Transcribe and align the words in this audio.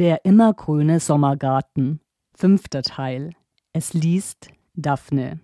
Der 0.00 0.24
immergrüne 0.24 0.98
Sommergarten. 0.98 2.00
Fünfter 2.34 2.80
Teil. 2.80 3.34
Es 3.74 3.92
liest 3.92 4.48
Daphne. 4.74 5.40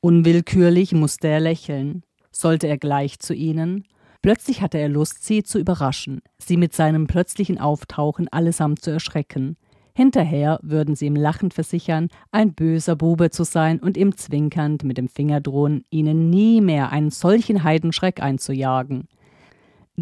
Unwillkürlich 0.00 0.92
musste 0.92 1.26
er 1.26 1.40
lächeln. 1.40 2.04
Sollte 2.30 2.68
er 2.68 2.78
gleich 2.78 3.18
zu 3.18 3.34
ihnen? 3.34 3.88
Plötzlich 4.22 4.62
hatte 4.62 4.78
er 4.78 4.88
Lust, 4.88 5.24
sie 5.24 5.42
zu 5.42 5.58
überraschen, 5.58 6.20
sie 6.38 6.56
mit 6.56 6.72
seinem 6.72 7.08
plötzlichen 7.08 7.58
Auftauchen 7.58 8.28
allesamt 8.28 8.80
zu 8.80 8.92
erschrecken. 8.92 9.56
Hinterher 9.92 10.60
würden 10.62 10.94
sie 10.94 11.06
ihm 11.06 11.16
lachend 11.16 11.52
versichern, 11.52 12.10
ein 12.30 12.54
böser 12.54 12.94
Bube 12.94 13.30
zu 13.30 13.42
sein 13.42 13.80
und 13.80 13.96
ihm 13.96 14.16
zwinkernd 14.16 14.84
mit 14.84 14.98
dem 14.98 15.08
Finger 15.08 15.40
drohen, 15.40 15.82
ihnen 15.90 16.30
nie 16.30 16.60
mehr 16.60 16.92
einen 16.92 17.10
solchen 17.10 17.64
Heidenschreck 17.64 18.22
einzujagen. 18.22 19.08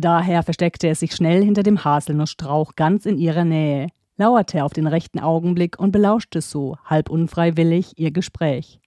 Daher 0.01 0.45
versteckte 0.45 0.87
er 0.87 0.95
sich 0.95 1.13
schnell 1.13 1.43
hinter 1.43 1.65
dem 1.65 1.83
Haselnussstrauch 1.83 2.77
ganz 2.77 3.05
in 3.05 3.19
ihrer 3.19 3.45
Nähe, 3.45 3.89
lauerte 4.17 4.63
auf 4.63 4.73
den 4.73 4.87
rechten 4.87 5.19
Augenblick 5.19 5.77
und 5.81 5.91
belauschte 5.91 6.41
so, 6.41 6.77
halb 6.85 7.11
unfreiwillig, 7.11 7.95
ihr 7.97 8.13
Gespräch. 8.13 8.79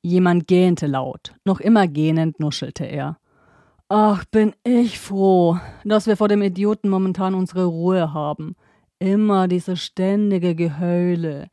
Jemand 0.00 0.46
gähnte 0.46 0.86
laut, 0.86 1.34
noch 1.44 1.60
immer 1.60 1.88
gähnend 1.88 2.40
nuschelte 2.40 2.86
er. 2.86 3.18
Ach, 3.90 4.24
bin 4.24 4.54
ich 4.64 4.98
froh, 4.98 5.58
dass 5.84 6.06
wir 6.06 6.16
vor 6.16 6.28
dem 6.28 6.40
Idioten 6.40 6.88
momentan 6.88 7.34
unsere 7.34 7.66
Ruhe 7.66 8.14
haben. 8.14 8.56
Immer 8.98 9.46
diese 9.46 9.76
ständige 9.76 10.54
Geheule. 10.54 11.48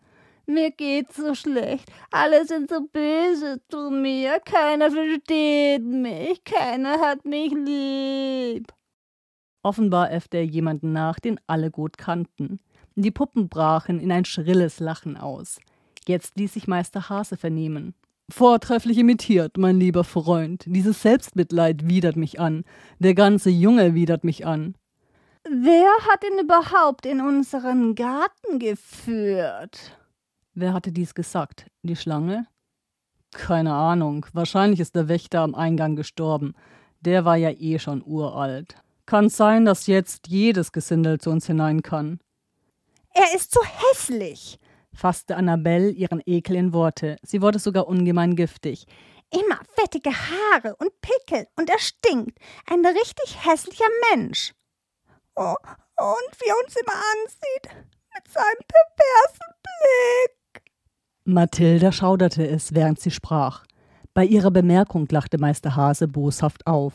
Mir 0.50 0.72
geht's 0.72 1.16
so 1.16 1.36
schlecht. 1.36 1.92
Alle 2.10 2.44
sind 2.44 2.72
so 2.72 2.82
böse 2.82 3.62
zu 3.70 3.92
mir. 3.92 4.40
Keiner 4.40 4.90
versteht 4.90 5.84
mich. 5.84 6.44
Keiner 6.44 7.00
hat 7.00 7.24
mich 7.24 7.54
lieb. 7.54 8.74
Offenbar 9.62 10.12
äffte 10.12 10.38
er 10.38 10.46
jemanden 10.46 10.92
nach, 10.92 11.20
den 11.20 11.40
alle 11.46 11.70
gut 11.70 12.00
kannten. 12.00 12.60
Die 12.96 13.12
Puppen 13.12 13.48
brachen 13.48 14.00
in 14.00 14.12
ein 14.12 14.26
schrilles 14.26 14.80
Lachen 14.80 15.18
aus. 15.18 15.60
Jetzt 16.08 16.36
ließ 16.36 16.56
sich 16.56 16.68
Meister 16.68 17.10
Hase 17.10 17.38
vernehmen. 17.38 17.94
Vortrefflich 18.32 18.98
imitiert, 18.98 19.56
mein 19.56 19.80
lieber 19.80 20.04
Freund. 20.04 20.64
Dieses 20.66 21.04
Selbstmitleid 21.04 21.88
widert 21.88 22.16
mich 22.16 22.40
an. 22.40 22.64
Der 22.98 23.14
ganze 23.14 23.52
Junge 23.52 23.94
widert 23.94 24.24
mich 24.24 24.48
an. 24.48 24.74
Wer 25.48 25.92
hat 26.10 26.24
ihn 26.24 26.40
überhaupt 26.40 27.06
in 27.06 27.22
unseren 27.22 27.94
Garten 27.94 28.58
geführt? 28.58 29.99
Wer 30.54 30.74
hatte 30.74 30.92
dies 30.92 31.14
gesagt? 31.14 31.68
Die 31.84 31.96
Schlange? 31.96 32.48
Keine 33.32 33.74
Ahnung. 33.74 34.26
Wahrscheinlich 34.34 34.80
ist 34.80 34.96
der 34.96 35.08
Wächter 35.08 35.42
am 35.42 35.56
Eingang 35.56 35.96
gestorben. 35.96 36.56
Der 37.02 37.26
war 37.26 37.38
ja 37.38 37.52
eh 37.52 37.80
schon 37.80 38.04
uralt. 38.04 38.76
Kann 39.06 39.30
sein, 39.30 39.66
dass 39.66 39.88
jetzt 39.88 40.28
jedes 40.28 40.72
Gesindel 40.72 41.20
zu 41.20 41.30
uns 41.30 41.48
hinein 41.48 41.82
kann. 41.82 42.20
Er 43.14 43.36
ist 43.36 43.52
so 43.54 43.62
hässlich, 43.64 44.60
fasste 44.94 45.36
Annabelle 45.36 45.90
ihren 45.90 46.22
Ekel 46.26 46.56
in 46.56 46.74
Worte. 46.74 47.18
Sie 47.24 47.42
wurde 47.42 47.60
sogar 47.60 47.88
ungemein 47.88 48.36
giftig. 48.36 48.86
Immer 49.32 49.60
fettige 49.76 50.12
Haare 50.12 50.76
und 50.78 50.92
Pickel 51.02 51.48
und 51.56 51.70
er 51.70 51.80
stinkt. 51.80 52.38
Ein 52.66 52.86
richtig 52.86 53.46
hässlicher 53.46 53.90
Mensch. 54.12 54.54
Oh, 55.36 55.56
und 55.98 56.42
wie 56.42 56.50
er 56.50 56.58
uns 56.66 56.76
immer 56.76 56.96
ansieht, 56.96 57.86
mit 58.16 58.28
seinem 58.28 58.64
perversen 58.68 59.54
Blick. 59.64 60.39
Mathilda 61.34 61.92
schauderte 61.92 62.48
es, 62.48 62.74
während 62.74 63.00
sie 63.00 63.12
sprach. 63.12 63.64
Bei 64.14 64.26
ihrer 64.26 64.52
Bemerkung 64.52 65.08
lachte 65.12 65.38
Meister 65.38 65.76
Hase 65.76 66.08
boshaft 66.08 66.66
auf. 66.68 66.94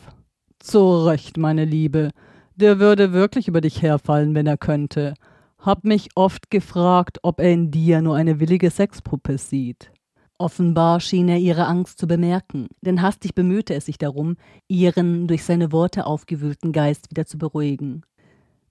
Zu 0.58 1.04
Recht, 1.06 1.36
meine 1.36 1.64
Liebe. 1.64 2.10
Der 2.56 2.78
würde 2.78 3.12
wirklich 3.12 3.48
über 3.48 3.60
dich 3.60 3.82
herfallen, 3.82 4.34
wenn 4.34 4.46
er 4.46 4.56
könnte. 4.56 5.14
Hab 5.58 5.84
mich 5.84 6.08
oft 6.14 6.50
gefragt, 6.50 7.18
ob 7.22 7.40
er 7.40 7.52
in 7.52 7.70
dir 7.70 8.02
nur 8.02 8.16
eine 8.16 8.40
willige 8.40 8.70
Sexpuppe 8.70 9.38
sieht. 9.38 9.90
Offenbar 10.36 11.00
schien 11.00 11.28
er 11.28 11.38
ihre 11.38 11.66
Angst 11.66 11.98
zu 11.98 12.06
bemerken, 12.06 12.68
denn 12.82 13.02
hastig 13.02 13.34
bemühte 13.34 13.72
er 13.72 13.80
sich 13.80 13.98
darum, 13.98 14.36
ihren 14.68 15.28
durch 15.28 15.44
seine 15.44 15.70
Worte 15.70 16.06
aufgewühlten 16.06 16.72
Geist 16.72 17.10
wieder 17.10 17.24
zu 17.24 17.38
beruhigen. 17.38 18.02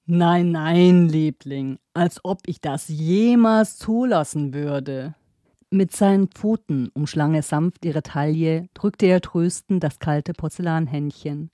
Nein, 0.05 0.51
nein, 0.51 1.07
Liebling, 1.07 1.79
als 1.93 2.19
ob 2.23 2.41
ich 2.47 2.59
das 2.59 2.89
jemals 2.89 3.77
zulassen 3.77 4.53
würde. 4.53 5.15
Mit 5.73 5.91
seinen 5.91 6.27
Pfoten 6.27 6.91
umschlang 6.93 7.33
er 7.33 7.41
sanft 7.41 7.83
ihre 7.83 8.03
Taille, 8.03 8.69
drückte 8.75 9.07
er 9.07 9.21
tröstend 9.21 9.83
das 9.83 9.97
kalte 9.97 10.33
Porzellanhändchen. 10.33 11.49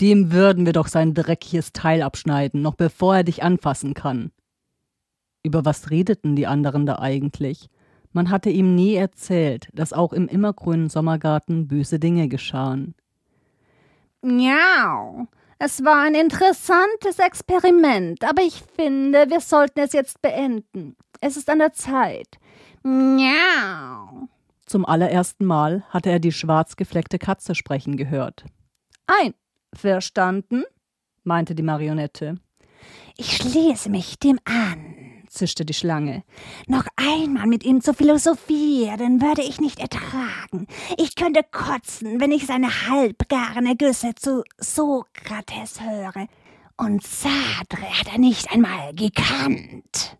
Dem 0.00 0.32
würden 0.32 0.66
wir 0.66 0.72
doch 0.72 0.88
sein 0.88 1.14
dreckiges 1.14 1.72
Teil 1.72 2.02
abschneiden, 2.02 2.62
noch 2.62 2.74
bevor 2.74 3.18
er 3.18 3.22
dich 3.22 3.44
anfassen 3.44 3.94
kann. 3.94 4.32
Über 5.44 5.64
was 5.64 5.88
redeten 5.90 6.34
die 6.34 6.48
anderen 6.48 6.84
da 6.84 6.98
eigentlich? 6.98 7.70
Man 8.10 8.30
hatte 8.30 8.50
ihm 8.50 8.74
nie 8.74 8.96
erzählt, 8.96 9.68
dass 9.72 9.92
auch 9.92 10.12
im 10.12 10.26
immergrünen 10.26 10.88
Sommergarten 10.88 11.68
böse 11.68 12.00
Dinge 12.00 12.26
geschahen. 12.26 12.96
Miau, 14.20 15.28
es 15.60 15.84
war 15.84 16.02
ein 16.02 16.16
interessantes 16.16 17.20
Experiment, 17.24 18.24
aber 18.24 18.42
ich 18.42 18.64
finde, 18.74 19.30
wir 19.30 19.38
sollten 19.38 19.78
es 19.78 19.92
jetzt 19.92 20.20
beenden. 20.22 20.96
Es 21.20 21.36
ist 21.36 21.48
an 21.48 21.60
der 21.60 21.72
Zeit. 21.72 22.39
Miau. 22.82 24.28
Zum 24.66 24.86
allerersten 24.86 25.44
Mal 25.44 25.84
hatte 25.88 26.10
er 26.10 26.20
die 26.20 26.32
schwarz 26.32 26.76
gefleckte 26.76 27.18
Katze 27.18 27.54
sprechen 27.54 27.96
gehört. 27.96 28.44
Ein. 29.06 29.34
Verstanden? 29.72 30.64
meinte 31.22 31.54
die 31.54 31.62
Marionette. 31.62 32.36
Ich 33.16 33.36
schließe 33.36 33.90
mich 33.90 34.18
dem 34.18 34.38
an 34.44 35.10
zischte 35.30 35.64
die 35.64 35.74
Schlange. 35.74 36.24
Noch 36.66 36.86
einmal 36.96 37.46
mit 37.46 37.64
ihm 37.64 37.80
zu 37.80 37.94
philosophieren 37.94 39.22
würde 39.22 39.42
ich 39.42 39.60
nicht 39.60 39.78
ertragen. 39.78 40.66
Ich 40.98 41.14
könnte 41.14 41.42
kotzen, 41.50 42.20
wenn 42.20 42.32
ich 42.32 42.46
seine 42.46 42.88
halbgaren 42.88 43.66
Ergüsse 43.66 44.14
zu 44.14 44.44
Sokrates 44.58 45.80
höre. 45.80 46.26
Und 46.76 47.02
Sadre 47.02 47.98
hat 47.98 48.12
er 48.12 48.18
nicht 48.18 48.50
einmal 48.52 48.92
gekannt. 48.94 50.18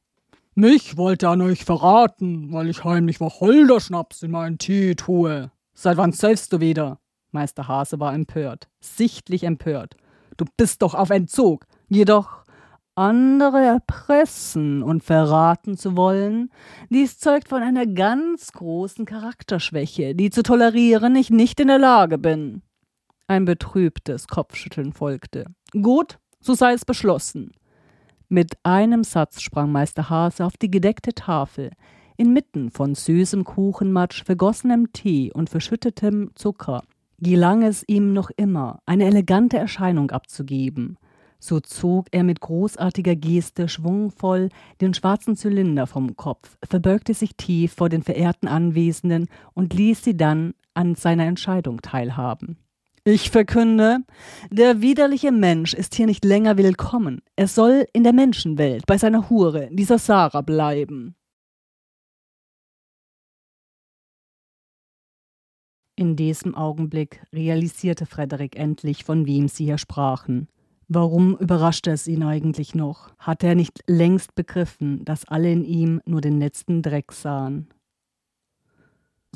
Mich 0.55 0.97
wollte 0.97 1.27
er 1.27 1.37
nicht 1.37 1.65
verraten, 1.65 2.53
weil 2.53 2.69
ich 2.69 2.85
heimlich 2.85 3.21
Wacholderschnaps 3.21 4.23
in 4.23 4.33
meinen 4.33 4.59
Tee 4.59 4.95
tue. 4.95 5.51
Seit 5.75 5.97
wann 5.97 6.13
säufst 6.13 6.53
du 6.53 6.61
wieder? 6.61 6.99
Meister 7.31 7.69
Hase 7.69 8.01
war 8.01 8.13
empört, 8.13 8.69
sichtlich 8.81 9.45
empört. 9.45 9.97
Du 10.37 10.45
bist 10.57 10.83
doch 10.83 10.95
auf 10.95 11.11
Entzug. 11.11 11.67
Jedoch 11.89 12.45
andere 12.97 13.61
erpressen 13.65 14.83
und 14.83 15.05
verraten 15.05 15.77
zu 15.77 15.97
wollen, 15.97 16.51
dies 16.91 17.19
zeugt 17.19 17.49
von 17.49 17.63
einer 17.63 17.87
ganz 17.87 18.53
großen 18.53 19.07
Charakterschwäche, 19.07 20.15
die 20.15 20.31
zu 20.31 20.43
tolerieren 20.43 21.17
ich 21.17 21.31
nicht 21.31 21.61
in 21.61 21.69
der 21.69 21.79
Lage 21.79 22.19
bin. 22.19 22.63
Ein 23.27 23.45
betrübtes 23.45 24.27
Kopfschütteln 24.27 24.93
folgte. 24.93 25.47
Gut, 25.73 26.19
so 26.41 26.55
sei 26.55 26.73
es 26.73 26.85
beschlossen. 26.85 27.53
Mit 28.31 28.55
einem 28.63 29.05
Satz 29.05 29.43
sprang 29.43 29.71
Meister 29.71 30.09
Hase 30.09 30.47
auf 30.47 30.57
die 30.57 30.71
gedeckte 30.71 31.13
Tafel. 31.13 31.71
Inmitten 32.17 32.71
von 32.71 32.95
süßem 32.95 33.45
Kuchenmatsch, 33.45 34.25
vergossenem 34.25 34.93
Tee 34.93 35.31
und 35.33 35.51
verschüttetem 35.51 36.31
Zucker 36.35 36.83
gelang 37.23 37.63
es 37.63 37.85
ihm 37.87 38.15
noch 38.15 38.31
immer, 38.31 38.81
eine 38.87 39.05
elegante 39.05 39.59
Erscheinung 39.59 40.11
abzugeben– 40.11 40.97
so 41.41 41.59
zog 41.59 42.07
er 42.11 42.23
mit 42.23 42.41
großartiger 42.41 43.17
Geste 43.17 43.69
schwungvoll 43.69 44.51
den 44.83 44.95
schwarzen 44.95 45.37
Zylinder 45.37 45.87
vom 45.87 46.15
Kopf, 46.15 46.57
verbeugte 46.63 47.15
sich 47.15 47.35
tief 47.35 47.73
vor 47.73 47.89
den 47.89 48.03
verehrten 48.03 48.47
Anwesenden 48.47 49.29
und 49.55 49.73
ließ 49.73 50.05
sie 50.05 50.17
dann 50.17 50.53
an 50.75 50.95
seiner 50.95 51.25
Entscheidung 51.25 51.81
teilhaben. 51.81 52.59
Ich 53.05 53.31
verkünde, 53.31 54.01
der 54.51 54.83
widerliche 54.83 55.33
Mensch 55.33 55.73
ist 55.73 55.95
hier 55.95 56.05
nicht 56.05 56.23
länger 56.23 56.59
willkommen. 56.59 57.23
Er 57.35 57.49
soll 57.49 57.87
in 57.95 58.05
der 58.05 58.13
Menschenwelt 58.13 58.85
bei 58.87 58.99
seiner 58.99 59.31
Hure, 59.31 59.71
dieser 59.73 59.99
Sarah, 59.99 60.43
bleiben. 60.43 61.17
In 65.97 66.15
diesem 66.15 66.55
Augenblick 66.55 67.23
realisierte 67.33 68.05
Frederik 68.05 68.57
endlich, 68.57 69.05
von 69.05 69.27
wem 69.27 69.49
sie 69.49 69.65
hier 69.65 69.79
sprachen. 69.79 70.49
Warum 70.87 71.39
überraschte 71.39 71.93
es 71.93 72.07
ihn 72.07 72.23
eigentlich 72.23 72.75
noch? 72.75 73.15
Hatte 73.19 73.47
er 73.47 73.55
nicht 73.55 73.83
längst 73.87 74.35
begriffen, 74.35 75.07
dass 75.07 75.25
alle 75.25 75.51
in 75.51 75.65
ihm 75.65 76.03
nur 76.05 76.21
den 76.21 76.39
letzten 76.39 76.83
Dreck 76.83 77.13
sahen? 77.13 77.69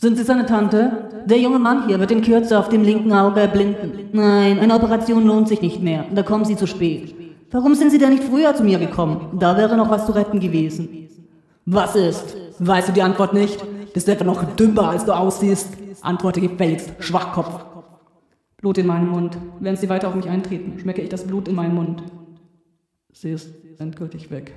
Sind 0.01 0.17
Sie 0.17 0.25
seine 0.25 0.45
Tante? 0.45 1.25
Der 1.27 1.39
junge 1.39 1.59
Mann 1.59 1.87
hier 1.87 2.01
wird 2.01 2.11
in 2.11 2.23
Kürze 2.23 2.59
auf 2.59 2.69
dem 2.69 2.83
linken 2.83 3.13
Auge 3.13 3.41
erblinden. 3.41 4.11
Nein, 4.13 4.59
eine 4.59 4.75
Operation 4.75 5.25
lohnt 5.25 5.49
sich 5.49 5.63
nicht 5.63 5.81
mehr. 5.83 6.05
Da 6.13 6.23
kommen 6.23 6.45
Sie 6.45 6.57
zu 6.57 6.67
spät. 6.67 7.15
Warum 7.51 7.75
sind 7.75 7.91
Sie 7.91 7.99
denn 7.99 8.11
nicht 8.11 8.25
früher 8.25 8.55
zu 8.55 8.65
mir 8.65 8.79
gekommen? 8.79 9.39
Da 9.39 9.57
wäre 9.57 9.77
noch 9.77 9.91
was 9.91 10.07
zu 10.07 10.13
retten 10.13 10.41
gewesen. 10.41 11.09
Was 11.65 11.95
ist? 11.95 12.37
Weißt 12.59 12.89
du 12.89 12.93
die 12.93 13.03
Antwort 13.03 13.33
nicht? 13.33 13.65
Bist 13.93 14.09
du 14.09 14.13
etwa 14.13 14.25
noch 14.25 14.43
dümmer, 14.57 14.91
als 14.91 15.05
du 15.05 15.13
aussiehst? 15.13 15.69
Antworte 16.03 16.41
gefälligst, 16.41 16.93
Schwachkopf. 16.99 17.65
Blut 18.57 18.79
in 18.79 18.87
meinen 18.87 19.09
Mund. 19.09 19.39
Während 19.61 19.79
sie 19.79 19.89
weiter 19.89 20.09
auf 20.09 20.15
mich 20.17 20.29
eintreten, 20.29 20.79
schmecke 20.79 21.03
ich 21.03 21.09
das 21.09 21.25
Blut 21.25 21.47
in 21.49 21.55
meinen 21.55 21.75
Mund. 21.75 22.03
Sie 23.13 23.31
ist 23.31 23.49
endgültig 23.79 24.31
weg. 24.31 24.53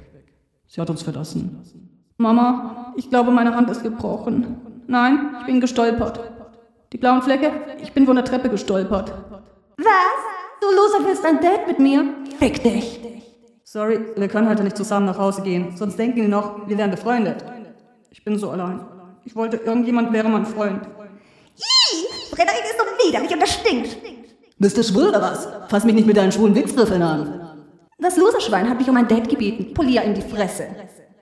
Sie 0.66 0.82
hat 0.82 0.90
uns 0.90 1.04
verlassen. 1.04 1.64
Mama, 2.18 2.94
ich 2.98 3.10
glaube, 3.10 3.32
meine 3.32 3.56
Hand 3.56 3.70
ist 3.70 3.84
gebrochen. 3.84 4.58
Nein, 4.88 5.36
ich 5.42 5.46
bin 5.46 5.60
gestolpert. 5.60 6.20
Die 6.94 6.98
blauen 6.98 7.22
Flecke, 7.22 7.52
ich 7.82 7.92
bin 7.94 8.06
von 8.06 8.16
der 8.16 8.24
Treppe 8.24 8.50
gestolpert. 8.50 9.12
Was? 9.78 10.20
Du 10.62 10.68
Loser 10.68 11.06
willst 11.06 11.26
ein 11.26 11.40
Date 11.42 11.68
mit 11.68 11.80
mir? 11.80 12.06
Fick 12.40 12.64
dich. 12.64 13.00
Sorry, 13.64 14.00
wir 14.16 14.28
können 14.30 14.48
heute 14.48 14.64
nicht 14.64 14.78
zusammen 14.78 15.06
nach 15.06 15.18
Hause 15.18 15.42
gehen, 15.42 15.76
sonst 15.76 16.00
denken 16.00 16.22
die 16.22 16.28
noch, 16.28 16.68
wir 16.68 16.78
wären 16.78 16.92
befreundet. 16.92 17.44
Ich 18.12 18.24
bin 18.24 18.40
so 18.40 18.50
allein. 18.50 18.80
Ich 19.26 19.36
wollte, 19.36 19.58
irgendjemand 19.58 20.14
wäre 20.14 20.30
mein 20.30 20.46
Freund. 20.46 20.88
Ih, 21.58 22.06
Frederik 22.34 22.64
ist 22.64 22.78
so 22.78 23.08
widerlich 23.08 23.34
und 23.34 23.42
das 23.42 23.54
stinkt. 23.54 23.98
Bist 24.58 24.78
du 24.78 24.84
schwul 24.84 25.10
oder 25.10 25.22
was? 25.22 25.48
Fass 25.68 25.84
mich 25.84 25.96
nicht 25.96 26.08
mit 26.08 26.16
deinen 26.16 26.32
schwulen 26.32 26.56
Wichswürfeln 26.56 27.02
an. 27.02 27.66
Das 28.00 28.16
Loserschwein 28.16 28.70
hat 28.70 28.78
mich 28.78 28.90
um 28.90 28.96
ein 28.96 29.08
Date 29.08 29.28
gebeten. 29.28 29.74
Polier 29.74 30.04
ihm 30.06 30.14
die 30.14 30.22
Fresse. 30.22 30.68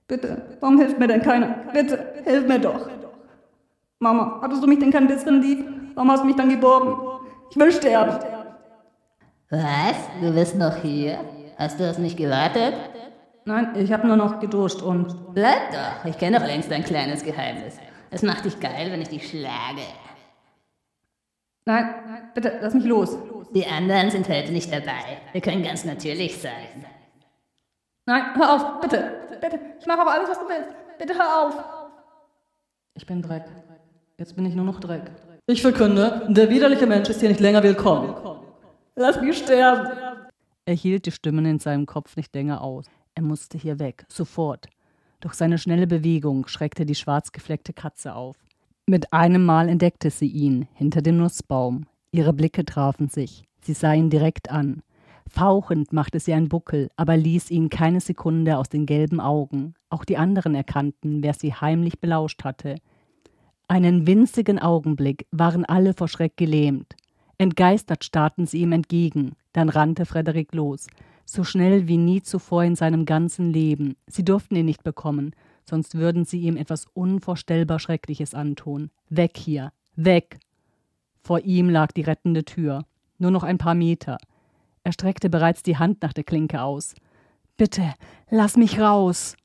Bitte, 0.07 0.57
warum 0.59 0.77
hilft 0.77 0.99
mir 0.99 1.07
denn 1.07 1.21
keiner? 1.21 1.65
Bitte, 1.73 2.13
hilf 2.25 2.47
mir 2.47 2.59
doch. 2.59 2.87
Mama, 4.05 4.37
hattest 4.39 4.61
du 4.61 4.67
mich 4.67 4.77
denn 4.77 4.91
kein 4.91 5.07
bisschen 5.07 5.41
lieb? 5.41 5.65
Warum 5.95 6.11
hast 6.11 6.21
du 6.21 6.27
mich 6.27 6.35
dann 6.35 6.47
geborgen? 6.47 6.95
Ich 7.49 7.57
will 7.57 7.71
sterben. 7.71 8.19
Was? 9.49 9.95
Du 10.21 10.31
bist 10.31 10.55
noch 10.55 10.75
hier? 10.75 11.17
Hast 11.57 11.79
du 11.79 11.85
das 11.85 11.97
nicht 11.97 12.15
gewartet? 12.15 12.75
Nein, 13.45 13.73
ich 13.75 13.91
habe 13.91 14.05
nur 14.05 14.15
noch 14.15 14.39
geduscht 14.39 14.83
und 14.83 15.33
Bleib 15.33 15.71
doch, 15.71 16.05
ich 16.05 16.19
kenne 16.19 16.39
doch 16.39 16.45
längst 16.45 16.69
dein 16.69 16.83
kleines 16.83 17.23
Geheimnis. 17.23 17.79
Es 18.11 18.21
macht 18.21 18.45
dich 18.45 18.59
geil, 18.59 18.91
wenn 18.91 19.01
ich 19.01 19.09
dich 19.09 19.27
schlage. 19.27 19.81
Nein, 21.65 22.29
bitte, 22.35 22.59
lass 22.61 22.75
mich 22.75 22.85
los. 22.85 23.17
Die 23.55 23.65
anderen 23.65 24.11
sind 24.11 24.29
heute 24.29 24.51
nicht 24.51 24.71
dabei. 24.71 25.17
Wir 25.31 25.41
können 25.41 25.63
ganz 25.63 25.83
natürlich 25.83 26.39
sein. 26.39 26.85
Nein, 28.05 28.23
hör 28.35 28.53
auf, 28.53 28.81
bitte, 28.81 29.37
bitte. 29.41 29.59
Ich 29.79 29.87
mache 29.87 30.01
aber 30.01 30.11
alles, 30.11 30.29
was 30.29 30.37
du 30.37 30.47
willst. 30.47 30.69
Bitte 30.99 31.15
hör 31.15 31.47
auf. 31.47 31.63
Ich 32.93 33.07
bin 33.07 33.23
Dreck. 33.23 33.45
Jetzt 34.17 34.37
bin 34.37 34.45
ich 34.45 34.55
nur 34.55 34.63
noch 34.63 34.79
Dreck. 34.79 35.11
Ich 35.45 35.61
verkünde, 35.61 36.25
der 36.29 36.49
widerliche 36.49 36.87
Mensch 36.87 37.09
ist 37.09 37.19
hier 37.19 37.27
nicht 37.27 37.41
länger 37.41 37.61
willkommen. 37.63 38.15
Lass 38.95 39.19
mich 39.19 39.37
sterben. 39.39 39.89
Er 40.65 40.73
hielt 40.73 41.05
die 41.05 41.11
Stimmen 41.11 41.45
in 41.45 41.59
seinem 41.59 41.85
Kopf 41.85 42.15
nicht 42.15 42.33
länger 42.33 42.61
aus. 42.61 42.85
Er 43.13 43.23
musste 43.23 43.57
hier 43.57 43.77
weg, 43.77 44.05
sofort. 44.07 44.67
Durch 45.19 45.33
seine 45.33 45.57
schnelle 45.57 45.85
Bewegung 45.85 46.47
schreckte 46.47 46.85
die 46.85 46.95
schwarz 46.95 47.33
gefleckte 47.33 47.73
Katze 47.73 48.15
auf. 48.15 48.37
Mit 48.85 49.11
einem 49.11 49.43
Mal 49.43 49.67
entdeckte 49.67 50.09
sie 50.09 50.27
ihn 50.27 50.69
hinter 50.75 51.01
dem 51.01 51.17
Nussbaum. 51.17 51.85
Ihre 52.11 52.31
Blicke 52.31 52.63
trafen 52.63 53.09
sich. 53.09 53.43
Sie 53.59 53.73
sah 53.73 53.93
ihn 53.93 54.09
direkt 54.09 54.49
an. 54.49 54.81
Fauchend 55.29 55.91
machte 55.91 56.21
sie 56.21 56.31
einen 56.31 56.47
Buckel, 56.47 56.89
aber 56.95 57.17
ließ 57.17 57.51
ihn 57.51 57.69
keine 57.69 57.99
Sekunde 57.99 58.57
aus 58.57 58.69
den 58.69 58.85
gelben 58.85 59.19
Augen. 59.19 59.73
Auch 59.89 60.05
die 60.05 60.15
anderen 60.15 60.55
erkannten, 60.55 61.21
wer 61.21 61.33
sie 61.33 61.53
heimlich 61.53 61.99
belauscht 61.99 62.45
hatte. 62.45 62.75
Einen 63.67 64.05
winzigen 64.05 64.59
Augenblick 64.59 65.25
waren 65.31 65.65
alle 65.65 65.93
vor 65.93 66.07
Schreck 66.07 66.37
gelähmt. 66.37 66.95
Entgeistert 67.37 68.03
starrten 68.03 68.45
sie 68.45 68.59
ihm 68.61 68.71
entgegen. 68.71 69.35
Dann 69.53 69.69
rannte 69.69 70.05
Frederik 70.05 70.53
los, 70.53 70.87
so 71.25 71.43
schnell 71.43 71.87
wie 71.87 71.97
nie 71.97 72.21
zuvor 72.21 72.63
in 72.63 72.75
seinem 72.75 73.05
ganzen 73.05 73.51
Leben. 73.51 73.95
Sie 74.07 74.23
durften 74.23 74.55
ihn 74.55 74.65
nicht 74.65 74.83
bekommen, 74.83 75.31
sonst 75.67 75.95
würden 75.95 76.25
sie 76.25 76.41
ihm 76.41 76.57
etwas 76.57 76.85
unvorstellbar 76.93 77.79
Schreckliches 77.79 78.33
antun. 78.35 78.91
Weg 79.09 79.37
hier, 79.37 79.71
weg! 79.95 80.39
Vor 81.23 81.39
ihm 81.39 81.69
lag 81.69 81.91
die 81.91 82.03
rettende 82.03 82.45
Tür. 82.45 82.85
Nur 83.17 83.31
noch 83.31 83.43
ein 83.43 83.57
paar 83.57 83.75
Meter. 83.75 84.17
Er 84.83 84.91
streckte 84.91 85.29
bereits 85.29 85.63
die 85.63 85.77
Hand 85.77 86.03
nach 86.03 86.13
der 86.13 86.23
Klinke 86.23 86.61
aus. 86.61 86.93
Bitte, 87.57 87.93
lass 88.29 88.57
mich 88.57 88.79
raus! 88.79 89.35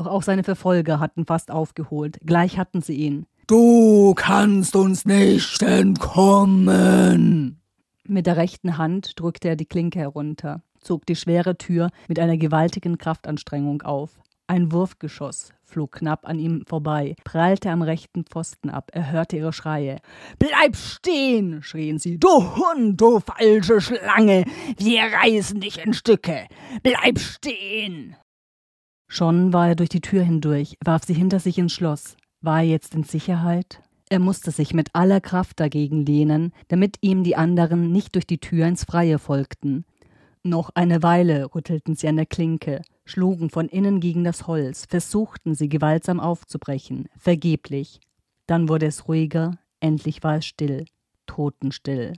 Doch 0.00 0.06
auch 0.06 0.22
seine 0.22 0.44
Verfolger 0.44 0.98
hatten 0.98 1.26
fast 1.26 1.50
aufgeholt. 1.50 2.16
Gleich 2.24 2.56
hatten 2.56 2.80
sie 2.80 2.94
ihn. 2.94 3.26
Du 3.46 4.14
kannst 4.14 4.74
uns 4.74 5.04
nicht 5.04 5.60
entkommen. 5.60 7.60
Mit 8.08 8.26
der 8.26 8.38
rechten 8.38 8.78
Hand 8.78 9.20
drückte 9.20 9.48
er 9.48 9.56
die 9.56 9.66
Klinke 9.66 9.98
herunter, 9.98 10.62
zog 10.80 11.04
die 11.04 11.16
schwere 11.16 11.58
Tür 11.58 11.90
mit 12.08 12.18
einer 12.18 12.38
gewaltigen 12.38 12.96
Kraftanstrengung 12.96 13.82
auf. 13.82 14.18
Ein 14.46 14.72
Wurfgeschoss 14.72 15.52
flog 15.64 15.92
knapp 15.92 16.26
an 16.26 16.38
ihm 16.38 16.64
vorbei, 16.66 17.14
prallte 17.22 17.68
am 17.68 17.82
rechten 17.82 18.24
Pfosten 18.24 18.70
ab. 18.70 18.90
Er 18.94 19.12
hörte 19.12 19.36
ihre 19.36 19.52
Schreie. 19.52 19.98
Bleib 20.38 20.76
stehen, 20.76 21.62
schrien 21.62 21.98
sie. 21.98 22.18
Du 22.18 22.56
Hund, 22.56 22.98
du 22.98 23.20
falsche 23.20 23.82
Schlange. 23.82 24.46
Wir 24.78 25.02
reißen 25.02 25.60
dich 25.60 25.84
in 25.84 25.92
Stücke. 25.92 26.46
Bleib 26.82 27.18
stehen. 27.18 28.16
Schon 29.12 29.52
war 29.52 29.66
er 29.66 29.74
durch 29.74 29.88
die 29.88 30.00
Tür 30.00 30.22
hindurch, 30.22 30.76
warf 30.84 31.02
sie 31.04 31.14
hinter 31.14 31.40
sich 31.40 31.58
ins 31.58 31.72
Schloss. 31.72 32.16
War 32.42 32.58
er 32.58 32.68
jetzt 32.68 32.94
in 32.94 33.02
Sicherheit? 33.02 33.82
Er 34.08 34.20
musste 34.20 34.52
sich 34.52 34.72
mit 34.72 34.90
aller 34.94 35.20
Kraft 35.20 35.58
dagegen 35.58 36.06
lehnen, 36.06 36.52
damit 36.68 36.96
ihm 37.00 37.24
die 37.24 37.34
anderen 37.34 37.90
nicht 37.90 38.14
durch 38.14 38.24
die 38.24 38.38
Tür 38.38 38.68
ins 38.68 38.84
Freie 38.84 39.18
folgten. 39.18 39.84
Noch 40.44 40.70
eine 40.74 41.02
Weile 41.02 41.52
rüttelten 41.52 41.96
sie 41.96 42.06
an 42.06 42.16
der 42.16 42.26
Klinke, 42.26 42.82
schlugen 43.04 43.50
von 43.50 43.68
innen 43.68 43.98
gegen 43.98 44.22
das 44.22 44.46
Holz, 44.46 44.86
versuchten 44.88 45.56
sie 45.56 45.68
gewaltsam 45.68 46.20
aufzubrechen, 46.20 47.08
vergeblich. 47.18 47.98
Dann 48.46 48.68
wurde 48.68 48.86
es 48.86 49.08
ruhiger, 49.08 49.58
endlich 49.80 50.22
war 50.22 50.36
es 50.36 50.46
still, 50.46 50.84
totenstill. 51.26 52.12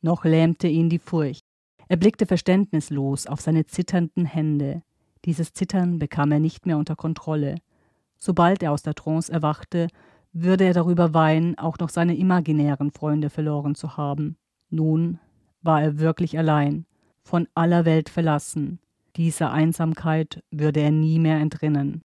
Noch 0.00 0.24
lähmte 0.24 0.68
ihn 0.68 0.88
die 0.88 1.00
Furcht. 1.00 1.44
Er 1.88 1.96
blickte 1.96 2.26
verständnislos 2.26 3.26
auf 3.26 3.40
seine 3.40 3.66
zitternden 3.66 4.26
Hände. 4.26 4.84
Dieses 5.24 5.52
Zittern 5.52 5.98
bekam 5.98 6.32
er 6.32 6.40
nicht 6.40 6.66
mehr 6.66 6.78
unter 6.78 6.96
Kontrolle. 6.96 7.56
Sobald 8.18 8.62
er 8.62 8.72
aus 8.72 8.82
der 8.82 8.94
Trance 8.94 9.32
erwachte, 9.32 9.88
würde 10.32 10.64
er 10.64 10.74
darüber 10.74 11.14
weinen, 11.14 11.58
auch 11.58 11.78
noch 11.78 11.90
seine 11.90 12.16
imaginären 12.16 12.90
Freunde 12.90 13.30
verloren 13.30 13.74
zu 13.74 13.96
haben. 13.96 14.36
Nun 14.70 15.18
war 15.60 15.82
er 15.82 15.98
wirklich 15.98 16.38
allein, 16.38 16.86
von 17.22 17.46
aller 17.54 17.84
Welt 17.84 18.08
verlassen. 18.08 18.80
Dieser 19.16 19.52
Einsamkeit 19.52 20.42
würde 20.50 20.80
er 20.80 20.90
nie 20.90 21.18
mehr 21.18 21.38
entrinnen. 21.38 22.02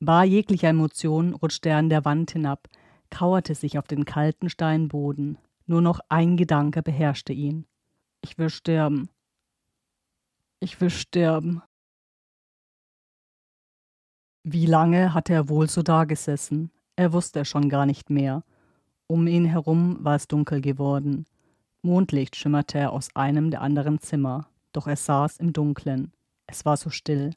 Bar 0.00 0.24
jeglicher 0.24 0.68
Emotion 0.68 1.34
rutschte 1.34 1.70
er 1.70 1.78
an 1.78 1.88
der 1.88 2.04
Wand 2.04 2.32
hinab, 2.32 2.68
kauerte 3.10 3.54
sich 3.54 3.78
auf 3.78 3.86
den 3.86 4.04
kalten 4.04 4.50
Steinboden. 4.50 5.38
Nur 5.66 5.80
noch 5.80 6.00
ein 6.08 6.36
Gedanke 6.36 6.82
beherrschte 6.82 7.32
ihn. 7.32 7.66
Ich 8.22 8.38
will 8.38 8.50
sterben. 8.50 9.08
Ich 10.60 10.80
will 10.80 10.90
sterben. 10.90 11.62
Wie 14.50 14.64
lange 14.64 15.12
hatte 15.12 15.34
er 15.34 15.50
wohl 15.50 15.68
so 15.68 15.82
dagesessen? 15.82 16.70
Er 16.96 17.12
wusste 17.12 17.44
schon 17.44 17.68
gar 17.68 17.84
nicht 17.84 18.08
mehr. 18.08 18.44
Um 19.06 19.26
ihn 19.26 19.44
herum 19.44 19.98
war 20.00 20.14
es 20.14 20.26
dunkel 20.26 20.62
geworden. 20.62 21.26
Mondlicht 21.82 22.34
schimmerte 22.34 22.88
aus 22.88 23.14
einem 23.14 23.50
der 23.50 23.60
anderen 23.60 24.00
Zimmer, 24.00 24.48
doch 24.72 24.86
er 24.86 24.96
saß 24.96 25.36
im 25.36 25.52
Dunklen. 25.52 26.12
Es 26.46 26.64
war 26.64 26.78
so 26.78 26.88
still. 26.88 27.34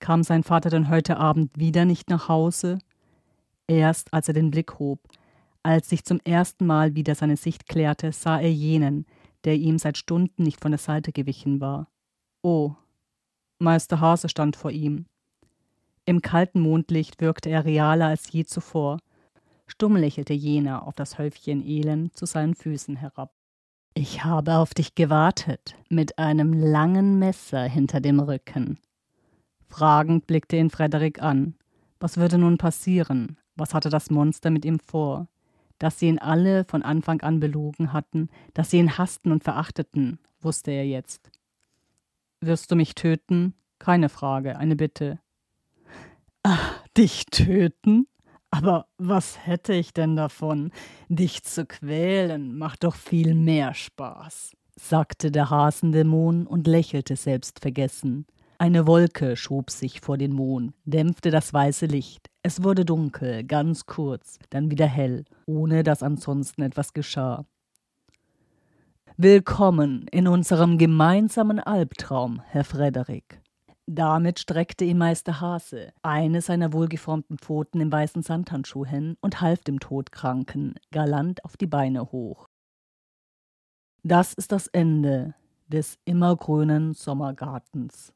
Kam 0.00 0.24
sein 0.24 0.42
Vater 0.42 0.68
denn 0.68 0.88
heute 0.88 1.16
Abend 1.16 1.56
wieder 1.56 1.84
nicht 1.84 2.10
nach 2.10 2.28
Hause? 2.28 2.78
Erst 3.68 4.12
als 4.12 4.26
er 4.26 4.34
den 4.34 4.50
Blick 4.50 4.80
hob, 4.80 4.98
als 5.62 5.88
sich 5.88 6.04
zum 6.04 6.18
ersten 6.24 6.66
Mal 6.66 6.96
wieder 6.96 7.14
seine 7.14 7.36
Sicht 7.36 7.68
klärte, 7.68 8.10
sah 8.10 8.40
er 8.40 8.52
jenen, 8.52 9.06
der 9.44 9.54
ihm 9.54 9.78
seit 9.78 9.96
Stunden 9.96 10.42
nicht 10.42 10.60
von 10.60 10.72
der 10.72 10.80
Seite 10.80 11.12
gewichen 11.12 11.60
war. 11.60 11.86
Oh, 12.42 12.74
Meister 13.60 14.00
Hase 14.00 14.28
stand 14.28 14.56
vor 14.56 14.72
ihm. 14.72 15.06
Im 16.08 16.22
kalten 16.22 16.60
Mondlicht 16.60 17.20
wirkte 17.20 17.50
er 17.50 17.64
realer 17.64 18.06
als 18.06 18.30
je 18.30 18.44
zuvor. 18.44 18.98
Stumm 19.66 19.96
lächelte 19.96 20.34
jener 20.34 20.86
auf 20.86 20.94
das 20.94 21.18
Häufchen 21.18 21.66
Elend 21.66 22.16
zu 22.16 22.26
seinen 22.26 22.54
Füßen 22.54 22.94
herab. 22.94 23.34
Ich 23.94 24.22
habe 24.22 24.58
auf 24.58 24.72
dich 24.72 24.94
gewartet, 24.94 25.74
mit 25.88 26.16
einem 26.18 26.52
langen 26.52 27.18
Messer 27.18 27.64
hinter 27.64 28.00
dem 28.00 28.20
Rücken. 28.20 28.78
Fragend 29.66 30.28
blickte 30.28 30.56
ihn 30.56 30.70
Frederik 30.70 31.20
an. 31.20 31.56
Was 31.98 32.18
würde 32.18 32.38
nun 32.38 32.56
passieren? 32.56 33.36
Was 33.56 33.74
hatte 33.74 33.90
das 33.90 34.08
Monster 34.08 34.50
mit 34.50 34.64
ihm 34.64 34.78
vor? 34.78 35.26
Dass 35.80 35.98
sie 35.98 36.06
ihn 36.06 36.20
alle 36.20 36.64
von 36.66 36.82
Anfang 36.82 37.20
an 37.22 37.40
belogen 37.40 37.92
hatten, 37.92 38.28
dass 38.54 38.70
sie 38.70 38.78
ihn 38.78 38.96
hassten 38.96 39.32
und 39.32 39.42
verachteten, 39.42 40.20
wusste 40.40 40.70
er 40.70 40.86
jetzt. 40.86 41.32
Wirst 42.40 42.70
du 42.70 42.76
mich 42.76 42.94
töten? 42.94 43.54
Keine 43.80 44.08
Frage, 44.08 44.56
eine 44.56 44.76
Bitte. 44.76 45.18
Ach, 46.48 46.80
dich 46.96 47.26
töten? 47.26 48.06
Aber 48.52 48.86
was 48.98 49.44
hätte 49.44 49.72
ich 49.72 49.92
denn 49.92 50.14
davon? 50.14 50.70
Dich 51.08 51.42
zu 51.42 51.66
quälen 51.66 52.56
macht 52.56 52.84
doch 52.84 52.94
viel 52.94 53.34
mehr 53.34 53.74
Spaß, 53.74 54.52
sagte 54.76 55.32
der 55.32 55.50
Hasendämon 55.50 56.46
und 56.46 56.68
lächelte 56.68 57.16
selbstvergessen. 57.16 58.26
Eine 58.58 58.86
Wolke 58.86 59.36
schob 59.36 59.72
sich 59.72 60.00
vor 60.00 60.18
den 60.18 60.34
Mond, 60.34 60.74
dämpfte 60.84 61.32
das 61.32 61.52
weiße 61.52 61.86
Licht. 61.86 62.30
Es 62.44 62.62
wurde 62.62 62.84
dunkel, 62.84 63.42
ganz 63.42 63.86
kurz, 63.86 64.38
dann 64.50 64.70
wieder 64.70 64.86
hell, 64.86 65.24
ohne 65.46 65.82
dass 65.82 66.04
ansonsten 66.04 66.62
etwas 66.62 66.92
geschah. 66.92 67.44
Willkommen 69.16 70.06
in 70.12 70.28
unserem 70.28 70.78
gemeinsamen 70.78 71.58
Albtraum, 71.58 72.40
Herr 72.46 72.62
Frederik. 72.62 73.42
Damit 73.88 74.40
streckte 74.40 74.84
ihm 74.84 74.98
Meister 74.98 75.40
Hase 75.40 75.92
eine 76.02 76.40
seiner 76.40 76.72
wohlgeformten 76.72 77.38
Pfoten 77.38 77.80
im 77.80 77.92
weißen 77.92 78.22
Sandhandschuh 78.22 78.84
hin 78.84 79.16
und 79.20 79.40
half 79.40 79.62
dem 79.62 79.78
Todkranken 79.78 80.74
galant 80.90 81.44
auf 81.44 81.56
die 81.56 81.68
Beine 81.68 82.10
hoch. 82.10 82.48
Das 84.02 84.32
ist 84.32 84.50
das 84.50 84.66
Ende 84.66 85.34
des 85.68 85.98
immergrünen 86.04 86.94
Sommergartens. 86.94 88.12